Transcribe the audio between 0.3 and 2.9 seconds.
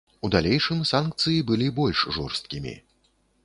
далейшым, санкцыі былі больш жорсткімі.